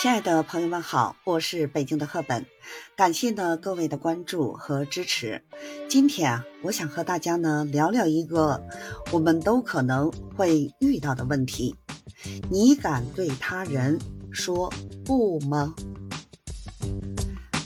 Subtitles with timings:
[0.00, 2.46] 亲爱的朋友们好，我是北京的赫本，
[2.96, 5.42] 感谢呢各位的关注和支持。
[5.88, 8.62] 今天啊，我想和大家呢聊聊一个
[9.10, 11.74] 我们都可能会遇到的问题：
[12.48, 13.98] 你敢对他人
[14.30, 14.72] 说
[15.04, 15.74] 不吗？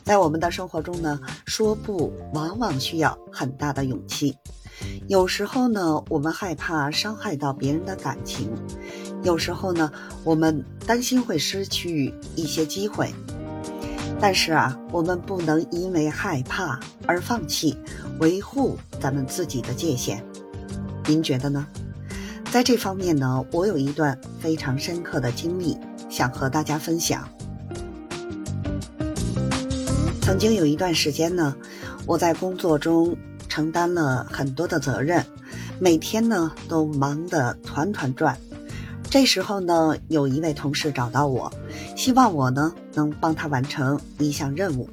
[0.03, 4.35] 在我们的生活中呢，说不往往需要很大的勇气。
[5.07, 8.49] 有时候呢，我们害怕伤害到别人的感情；
[9.23, 9.91] 有时候呢，
[10.25, 13.13] 我们担心会失去一些机会。
[14.21, 17.77] 但是啊，我们不能因为害怕而放弃
[18.21, 20.25] 维护咱们自己的界限。
[21.07, 21.66] 您觉得呢？
[22.50, 25.77] 在这方面呢，我有一段非常深刻的经历，
[26.08, 27.29] 想和大家分享。
[30.21, 31.57] 曾经有一段时间呢，
[32.06, 33.16] 我在工作中。
[33.48, 35.22] 承担了很多的责任，
[35.78, 38.34] 每天呢都忙得团团转。
[39.12, 41.52] 这时候呢，有一位同事找到我，
[41.94, 44.88] 希望我呢能帮他完成一项任务。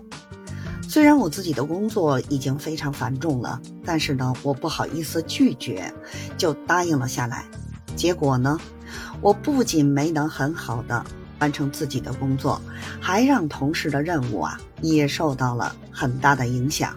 [0.90, 5.94] 虽然我自己的工作已经非常繁重了，但是呢，我不好意思拒绝，
[6.38, 7.46] 就答应了下来。
[7.96, 8.60] 结果呢，
[9.22, 11.02] 我不仅没能很好的
[11.40, 12.62] 完成自己的工作，
[13.00, 16.94] 还让同事的任务啊也受到了很大的影响。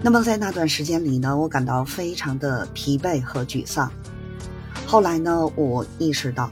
[0.00, 3.92] 那么在那段时间里呢，我感到非常的疲惫和沮丧。
[4.94, 6.48] 后来呢，我意识到，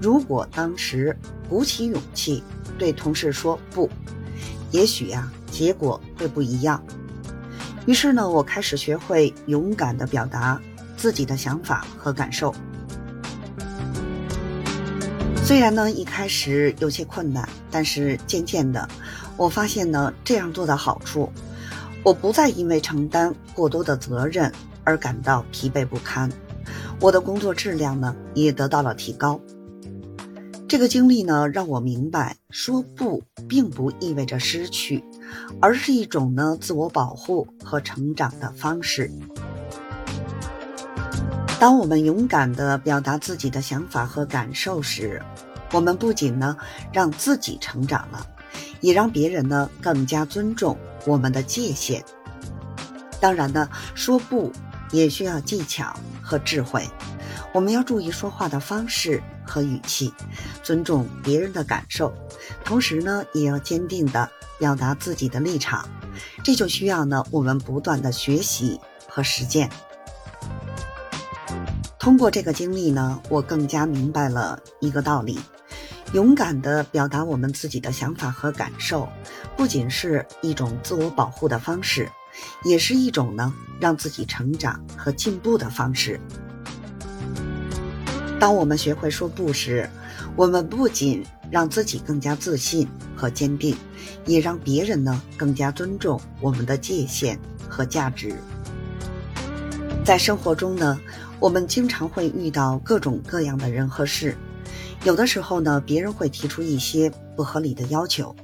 [0.00, 1.16] 如果当时
[1.48, 2.40] 鼓起勇气
[2.78, 3.90] 对同事说不，
[4.70, 6.80] 也许呀，结果会不一样。
[7.86, 10.62] 于是呢，我开始学会勇敢的表达
[10.96, 12.54] 自己的想法和感受。
[15.44, 18.88] 虽然呢，一开始有些困难，但是渐渐的，
[19.36, 21.28] 我发现呢，这样做的好处。
[22.04, 24.52] 我不再因为承担过多的责任
[24.84, 26.30] 而感到疲惫不堪，
[27.00, 29.40] 我的工作质量呢也得到了提高。
[30.68, 35.02] 这个经历呢让我明白，说不并不意味着失去，
[35.60, 39.10] 而是一种呢自我保护和成长的方式。
[41.58, 45.20] 当我们勇敢地表达自己的想法和感受时，
[45.72, 46.56] 我们不仅呢
[46.92, 48.26] 让自己成长了。
[48.80, 50.74] 也让别人呢更加尊重
[51.04, 52.02] 我们的界限。
[53.20, 54.50] 当然呢，说不
[54.90, 56.86] 也需要技巧和智慧。
[57.52, 60.12] 我们要注意说话的方式和语气，
[60.62, 62.12] 尊重别人的感受，
[62.64, 65.88] 同时呢，也要坚定的表达自己的立场。
[66.44, 69.70] 这就需要呢我们不断的学习和实践。
[71.98, 75.38] 通过这个经历呢，我更加明白了一个道理。
[76.12, 79.08] 勇敢地表达我们自己的想法和感受，
[79.56, 82.10] 不仅是一种自我保护的方式，
[82.64, 86.20] 也是一种呢让自己成长和进步的方式。
[88.38, 89.88] 当我们学会说不时，
[90.36, 93.76] 我们不仅让自己更加自信和坚定，
[94.24, 97.38] 也让别人呢更加尊重我们的界限
[97.68, 98.34] 和价值。
[100.02, 100.98] 在生活中呢，
[101.38, 104.34] 我们经常会遇到各种各样的人和事。
[105.04, 108.34] 有的时候呢，别人会提出一些不合理的要求，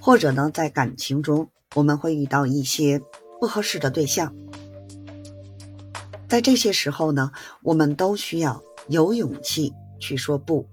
[0.00, 3.00] 或者呢，在感情中我们会遇到一些
[3.40, 4.34] 不合适的对象。
[6.28, 7.30] 在这些时候呢，
[7.62, 10.68] 我们都需要有勇气去说不。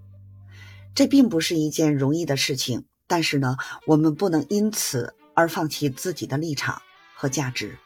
[0.96, 3.58] 这并不是一件容易的事情，但是呢，
[3.88, 6.82] 我们不能因此而放弃自己的立场
[7.16, 7.78] 和价值。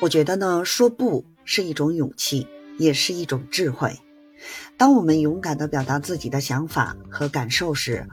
[0.00, 2.46] 我觉得呢，说不是一种勇气，
[2.78, 4.01] 也是一种智慧。
[4.76, 8.08] 当我们勇敢地表达自己的想法和感受时，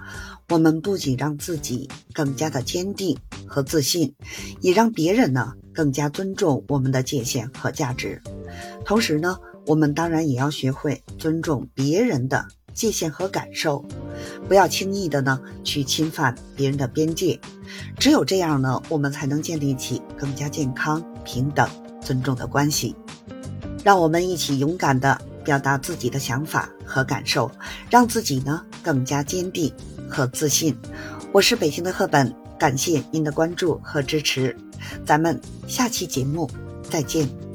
[0.50, 3.18] 我们不仅让自己更加的坚定
[3.48, 4.14] 和自信，
[4.62, 8.22] 也让别人呢更加尊重我们的界限和价值。
[8.86, 13.84] 同时呢，我们当然也要学会尊重别人的界限和感受，
[14.48, 17.40] 不要轻易的呢去侵犯别人的边界。
[17.98, 21.68] 只有这样呢，我们才能建立起更加健康、平等、
[22.02, 22.96] 尊重的关系。
[23.84, 25.20] 让我们一起勇敢的。
[25.50, 27.52] 表达自己的想法和感受，
[27.90, 29.74] 让自己呢更加坚定
[30.08, 30.78] 和自信。
[31.32, 34.56] 我是北京的赫本，感谢您的关注和支持，
[35.04, 36.48] 咱们下期节目
[36.88, 37.49] 再见。